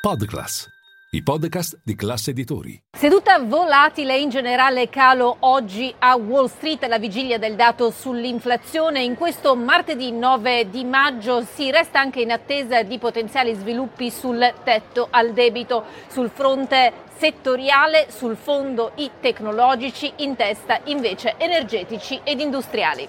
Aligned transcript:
Podclass, 0.00 0.66
i 1.10 1.22
podcast 1.22 1.78
di 1.84 1.94
classe 1.94 2.30
editori. 2.30 2.82
Seduta 2.90 3.38
volatile 3.38 4.16
in 4.16 4.30
generale 4.30 4.88
calo 4.88 5.36
oggi 5.40 5.94
a 5.98 6.16
Wall 6.16 6.46
Street 6.46 6.82
alla 6.84 6.98
vigilia 6.98 7.36
del 7.36 7.54
dato 7.54 7.90
sull'inflazione. 7.90 9.02
In 9.02 9.14
questo 9.14 9.54
martedì 9.54 10.10
9 10.10 10.70
di 10.70 10.84
maggio 10.84 11.42
si 11.42 11.70
resta 11.70 12.00
anche 12.00 12.22
in 12.22 12.30
attesa 12.30 12.82
di 12.82 12.98
potenziali 12.98 13.52
sviluppi 13.52 14.10
sul 14.10 14.54
tetto 14.64 15.08
al 15.10 15.34
debito 15.34 15.84
sul 16.08 16.30
fronte 16.30 16.94
settoriale, 17.18 18.06
sul 18.08 18.36
fondo 18.36 18.92
i 18.94 19.10
tecnologici, 19.20 20.10
in 20.16 20.34
testa 20.34 20.80
invece 20.84 21.34
energetici 21.36 22.18
ed 22.24 22.40
industriali. 22.40 23.06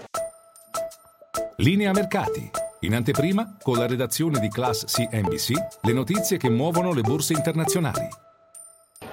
Linea 1.56 1.94
mercati. 1.94 2.61
In 2.84 2.96
anteprima, 2.96 3.58
con 3.62 3.78
la 3.78 3.86
redazione 3.86 4.40
di 4.40 4.50
Class 4.50 4.86
CNBC, 4.86 5.52
le 5.82 5.94
notizie 5.94 6.38
che 6.38 6.50
muovono 6.50 6.94
le 6.94 7.02
borse 7.02 7.34
internazionali. 7.34 8.10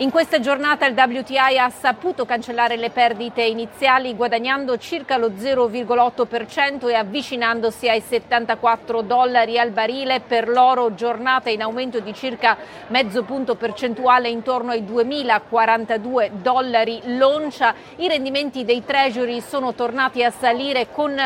In 0.00 0.10
questa 0.10 0.38
giornata 0.38 0.86
il 0.86 0.94
WTI 0.94 1.58
ha 1.58 1.68
saputo 1.70 2.24
cancellare 2.24 2.76
le 2.76 2.90
perdite 2.90 3.42
iniziali 3.42 4.14
guadagnando 4.14 4.78
circa 4.78 5.16
lo 5.16 5.30
0,8% 5.30 6.88
e 6.88 6.94
avvicinandosi 6.94 7.88
ai 7.88 8.00
74 8.00 9.02
dollari 9.02 9.58
al 9.58 9.72
barile 9.72 10.20
per 10.20 10.48
l'oro 10.48 10.94
giornata 10.94 11.50
in 11.50 11.62
aumento 11.62 11.98
di 11.98 12.14
circa 12.14 12.56
mezzo 12.86 13.24
punto 13.24 13.56
percentuale 13.56 14.28
intorno 14.28 14.70
ai 14.70 14.84
2042 14.84 16.30
dollari 16.40 17.00
l'oncia. 17.16 17.74
I 17.96 18.06
rendimenti 18.06 18.64
dei 18.64 18.84
treasury 18.84 19.40
sono 19.40 19.74
tornati 19.74 20.22
a 20.22 20.30
salire 20.30 20.92
con 20.92 21.20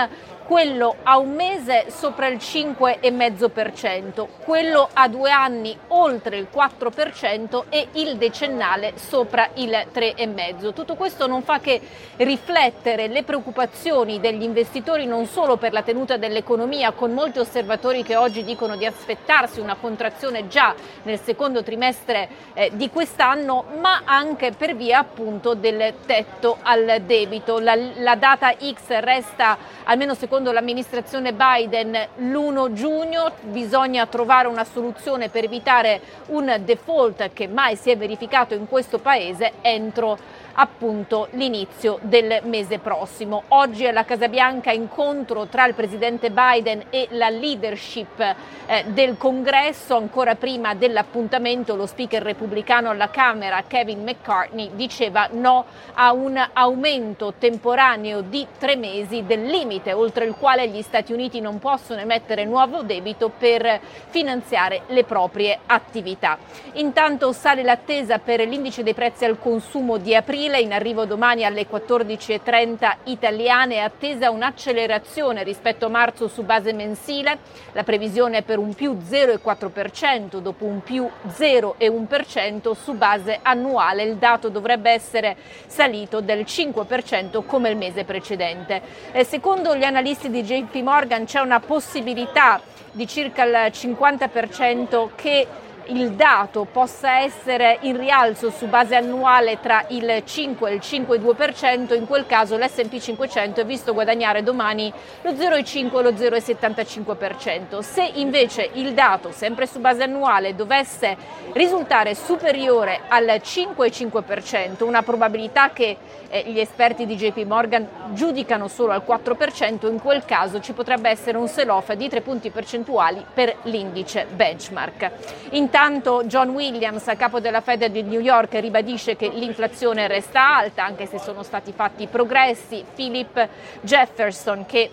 quello 0.52 0.96
a 1.04 1.16
un 1.16 1.32
mese 1.32 1.86
sopra 1.88 2.26
il 2.26 2.36
5,5%, 2.36 4.26
quello 4.44 4.86
a 4.92 5.08
due 5.08 5.30
anni 5.30 5.74
oltre 5.88 6.36
il 6.36 6.46
4% 6.54 7.64
e 7.70 7.88
il 7.92 8.18
decennale 8.18 8.92
sopra 8.96 9.48
il 9.54 9.70
3,5%. 9.70 10.74
Tutto 10.74 10.94
questo 10.94 11.26
non 11.26 11.40
fa 11.42 11.58
che 11.58 11.80
riflettere 12.16 13.06
le 13.06 13.22
preoccupazioni 13.22 14.20
degli 14.20 14.42
investitori 14.42 15.06
non 15.06 15.24
solo 15.24 15.56
per 15.56 15.72
la 15.72 15.80
tenuta 15.80 16.18
dell'economia, 16.18 16.92
con 16.92 17.12
molti 17.14 17.38
osservatori 17.38 18.02
che 18.02 18.16
oggi 18.16 18.44
dicono 18.44 18.76
di 18.76 18.84
aspettarsi 18.84 19.58
una 19.58 19.76
contrazione 19.76 20.48
già 20.48 20.74
nel 21.04 21.18
secondo 21.18 21.62
trimestre 21.62 22.28
eh, 22.52 22.70
di 22.74 22.90
quest'anno, 22.90 23.64
ma 23.80 24.02
anche 24.04 24.52
per 24.52 24.76
via 24.76 24.98
appunto 24.98 25.54
del 25.54 25.94
tetto 26.04 26.58
al 26.60 27.00
debito. 27.06 27.58
La, 27.58 27.74
la 27.74 28.16
data 28.16 28.54
X 28.54 28.98
resta 29.00 29.56
almeno 29.84 30.12
secondo 30.12 30.40
secondo 30.42 30.58
l'amministrazione 30.58 31.32
Biden 31.32 31.96
l'1 32.16 32.72
giugno 32.72 33.30
bisogna 33.42 34.06
trovare 34.06 34.48
una 34.48 34.64
soluzione 34.64 35.28
per 35.28 35.44
evitare 35.44 36.00
un 36.30 36.60
default 36.64 37.32
che 37.32 37.46
mai 37.46 37.76
si 37.76 37.90
è 37.90 37.96
verificato 37.96 38.52
in 38.52 38.66
questo 38.66 38.98
paese 38.98 39.52
entro 39.60 40.18
appunto 40.54 41.28
l'inizio 41.32 41.98
del 42.02 42.40
mese 42.44 42.78
prossimo. 42.78 43.44
Oggi 43.48 43.86
alla 43.86 44.04
Casa 44.04 44.28
Bianca 44.28 44.70
incontro 44.70 45.46
tra 45.46 45.66
il 45.66 45.74
presidente 45.74 46.30
Biden 46.30 46.84
e 46.90 47.08
la 47.10 47.28
leadership 47.30 48.20
eh, 48.66 48.84
del 48.88 49.16
Congresso, 49.16 49.96
ancora 49.96 50.34
prima 50.34 50.74
dell'appuntamento 50.74 51.74
lo 51.74 51.86
speaker 51.86 52.22
repubblicano 52.22 52.90
alla 52.90 53.10
Camera 53.10 53.64
Kevin 53.66 54.02
McCartney 54.02 54.70
diceva 54.74 55.28
no 55.32 55.64
a 55.94 56.12
un 56.12 56.42
aumento 56.52 57.34
temporaneo 57.38 58.20
di 58.20 58.46
tre 58.58 58.76
mesi 58.76 59.24
del 59.24 59.44
limite 59.44 59.92
oltre 59.92 60.24
il 60.24 60.34
quale 60.38 60.68
gli 60.68 60.82
Stati 60.82 61.12
Uniti 61.12 61.40
non 61.40 61.58
possono 61.58 62.00
emettere 62.00 62.44
nuovo 62.44 62.82
debito 62.82 63.30
per 63.30 63.80
finanziare 64.08 64.82
le 64.88 65.04
proprie 65.04 65.58
attività. 65.66 66.38
Intanto 66.74 67.32
sale 67.32 67.62
l'attesa 67.62 68.18
per 68.18 68.40
l'indice 68.46 68.82
dei 68.82 68.94
prezzi 68.94 69.24
al 69.24 69.38
consumo 69.38 69.96
di 69.96 70.14
aprile 70.14 70.40
aprile, 70.42 70.60
in 70.60 70.72
arrivo 70.72 71.04
domani 71.04 71.44
alle 71.44 71.66
14.30 71.68 72.96
italiane, 73.04 73.76
è 73.76 73.78
attesa 73.78 74.30
un'accelerazione 74.30 75.44
rispetto 75.44 75.86
a 75.86 75.88
marzo 75.88 76.26
su 76.26 76.42
base 76.42 76.72
mensile, 76.72 77.38
la 77.72 77.84
previsione 77.84 78.38
è 78.38 78.42
per 78.42 78.58
un 78.58 78.74
più 78.74 78.96
0,4% 78.98 80.38
dopo 80.38 80.64
un 80.64 80.82
più 80.82 81.08
0,1% 81.28 82.72
su 82.72 82.94
base 82.94 83.38
annuale, 83.42 84.02
il 84.02 84.16
dato 84.16 84.48
dovrebbe 84.48 84.90
essere 84.90 85.36
salito 85.66 86.20
del 86.20 86.40
5% 86.40 87.44
come 87.46 87.70
il 87.70 87.76
mese 87.76 88.04
precedente. 88.04 88.82
Eh, 89.12 89.24
secondo 89.24 89.76
gli 89.76 89.84
analisti 89.84 90.28
di 90.28 90.42
JP 90.42 90.74
Morgan 90.82 91.24
c'è 91.24 91.40
una 91.40 91.60
possibilità 91.60 92.60
di 92.90 93.06
circa 93.06 93.44
il 93.44 93.70
50% 93.72 95.08
che 95.14 95.46
il 95.92 96.12
dato 96.12 96.66
possa 96.70 97.18
essere 97.18 97.78
in 97.82 97.98
rialzo 97.98 98.50
su 98.50 98.66
base 98.66 98.96
annuale 98.96 99.60
tra 99.60 99.84
il 99.88 100.22
5 100.24 100.70
e 100.70 100.74
il 100.74 100.80
5,2%, 100.82 101.94
in 101.94 102.06
quel 102.06 102.24
caso 102.26 102.56
l'S&P 102.56 102.98
500 102.98 103.60
è 103.60 103.66
visto 103.66 103.92
guadagnare 103.92 104.42
domani 104.42 104.90
lo 105.20 105.32
0,5 105.32 105.98
e 105.98 106.02
lo 106.02 106.10
0,75%. 106.10 107.80
Se 107.80 108.10
invece 108.14 108.70
il 108.74 108.94
dato, 108.94 109.32
sempre 109.32 109.66
su 109.66 109.80
base 109.80 110.02
annuale, 110.02 110.54
dovesse 110.54 111.16
risultare 111.52 112.14
superiore 112.14 113.00
al 113.08 113.26
5,5%, 113.26 114.84
una 114.84 115.02
probabilità 115.02 115.72
che 115.72 115.96
eh, 116.30 116.44
gli 116.46 116.58
esperti 116.58 117.04
di 117.04 117.16
JP 117.16 117.44
Morgan 117.44 117.86
giudicano 118.12 118.66
solo 118.68 118.92
al 118.92 119.02
4%, 119.06 119.90
in 119.90 120.00
quel 120.00 120.24
caso 120.24 120.58
ci 120.60 120.72
potrebbe 120.72 121.10
essere 121.10 121.36
un 121.36 121.48
sell-off 121.48 121.92
di 121.92 122.08
3 122.08 122.22
punti 122.22 122.48
percentuali 122.48 123.22
per 123.34 123.56
l'indice 123.64 124.26
benchmark. 124.32 125.10
Intanto 125.50 125.80
John 126.26 126.50
Williams, 126.50 127.12
capo 127.16 127.40
della 127.40 127.60
Fed 127.60 127.86
di 127.86 128.04
New 128.04 128.20
York, 128.20 128.54
ribadisce 128.54 129.16
che 129.16 129.26
l'inflazione 129.28 130.06
resta 130.06 130.56
alta, 130.56 130.84
anche 130.84 131.06
se 131.06 131.18
sono 131.18 131.42
stati 131.42 131.72
fatti 131.72 132.06
progressi. 132.06 132.84
Philip 132.94 133.48
Jefferson, 133.80 134.64
che 134.64 134.90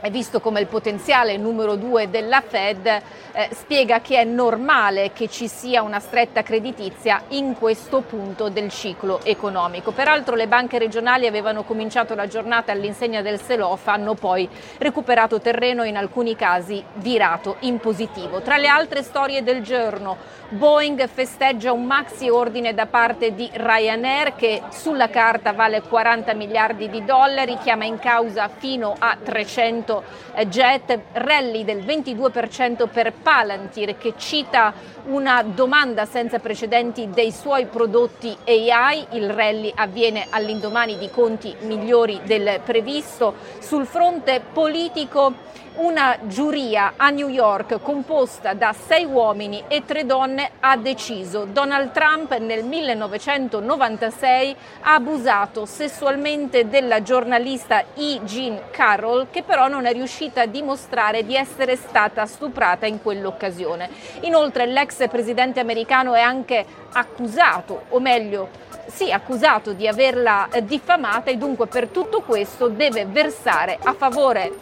è 0.00 0.10
visto 0.10 0.40
come 0.40 0.60
il 0.60 0.66
potenziale 0.66 1.36
numero 1.36 1.76
due 1.76 2.10
della 2.10 2.42
Fed, 2.46 2.86
eh, 2.86 3.48
spiega 3.52 4.00
che 4.00 4.18
è 4.18 4.24
normale 4.24 5.12
che 5.12 5.28
ci 5.28 5.48
sia 5.48 5.82
una 5.82 6.00
stretta 6.00 6.42
creditizia 6.42 7.22
in 7.28 7.54
questo 7.54 8.00
punto 8.02 8.48
del 8.48 8.70
ciclo 8.70 9.20
economico. 9.24 9.92
Peraltro 9.92 10.34
le 10.34 10.48
banche 10.48 10.78
regionali 10.78 11.26
avevano 11.26 11.62
cominciato 11.62 12.14
la 12.14 12.26
giornata 12.26 12.72
all'insegna 12.72 13.22
del 13.22 13.40
sell-off, 13.40 13.86
hanno 13.86 14.14
poi 14.14 14.48
recuperato 14.78 15.40
terreno 15.40 15.82
e 15.82 15.88
in 15.88 15.96
alcuni 15.96 16.36
casi 16.36 16.82
virato 16.94 17.56
in 17.60 17.78
positivo. 17.78 18.40
Tra 18.40 18.56
le 18.56 18.68
altre 18.68 19.02
storie 19.02 19.42
del 19.42 19.62
giorno, 19.62 20.16
Boeing 20.48 21.08
festeggia 21.08 21.72
un 21.72 21.84
maxi 21.84 22.28
ordine 22.28 22.72
da 22.72 22.86
parte 22.86 23.34
di 23.34 23.50
Ryanair 23.52 24.36
che 24.36 24.62
sulla 24.70 25.08
carta 25.08 25.52
vale 25.52 25.82
40 25.82 26.34
miliardi 26.34 26.88
di 26.88 27.04
dollari, 27.04 27.58
chiama 27.58 27.84
in 27.84 27.98
causa 27.98 28.48
fino 28.48 28.94
a 28.96 29.16
300 29.20 29.85
eh, 30.34 30.48
jet, 30.48 30.98
rally 31.12 31.64
del 31.64 31.84
22% 31.84 32.88
per 32.88 33.12
Palantir 33.12 33.96
che 33.96 34.14
cita 34.16 34.72
una 35.04 35.42
domanda 35.42 36.04
senza 36.04 36.38
precedenti 36.38 37.10
dei 37.10 37.30
suoi 37.30 37.66
prodotti 37.66 38.36
AI, 38.46 39.06
il 39.12 39.30
rally 39.30 39.72
avviene 39.74 40.26
all'indomani 40.30 40.98
di 40.98 41.10
conti 41.10 41.54
migliori 41.60 42.20
del 42.24 42.60
previsto. 42.64 43.34
Sul 43.60 43.86
fronte 43.86 44.40
politico 44.52 45.54
una 45.76 46.18
giuria 46.22 46.94
a 46.96 47.10
New 47.10 47.28
York 47.28 47.82
composta 47.82 48.54
da 48.54 48.72
sei 48.72 49.04
uomini 49.04 49.64
e 49.68 49.84
tre 49.84 50.06
donne 50.06 50.52
ha 50.60 50.76
deciso 50.76 51.44
Donald 51.44 51.92
Trump 51.92 52.34
nel 52.38 52.64
1996 52.64 54.56
ha 54.82 54.94
abusato 54.94 55.66
sessualmente 55.66 56.68
della 56.68 57.02
giornalista 57.02 57.84
E. 57.94 58.20
Jean 58.22 58.70
Carroll 58.70 59.26
che 59.30 59.42
però 59.42 59.68
non 59.76 59.84
è 59.84 59.92
riuscita 59.92 60.42
a 60.42 60.46
dimostrare 60.46 61.22
di 61.26 61.36
essere 61.36 61.76
stata 61.76 62.24
stuprata 62.24 62.86
in 62.86 63.02
quell'occasione. 63.02 63.90
Inoltre 64.20 64.64
l'ex 64.64 65.06
presidente 65.08 65.60
americano 65.60 66.14
è 66.14 66.20
anche 66.20 66.64
accusato, 66.92 67.82
o 67.90 68.00
meglio 68.00 68.48
sì, 68.86 69.12
accusato 69.12 69.74
di 69.74 69.86
averla 69.86 70.48
diffamata 70.62 71.30
e 71.30 71.36
dunque 71.36 71.66
per 71.66 71.88
tutto 71.88 72.22
questo 72.22 72.68
deve 72.68 73.04
versare 73.04 73.78
a 73.82 73.92
favore 73.92 74.52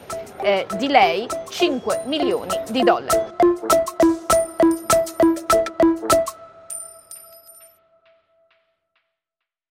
eh, 0.43 0.67
di 0.77 0.89
lei 0.89 1.29
5 1.49 2.01
milioni 2.07 2.61
di 2.71 2.83
dollari. 2.83 4.04